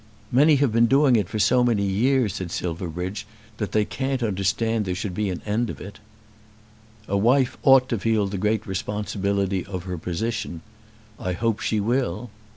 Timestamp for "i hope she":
11.19-11.79